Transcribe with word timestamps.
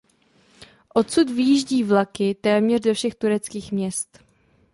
Odsud 0.93 1.29
vyjíždí 1.29 1.83
vlaky 1.83 2.35
téměř 2.35 2.81
do 2.81 2.93
všech 2.93 3.15
tureckým 3.15 3.61
měst. 3.71 4.19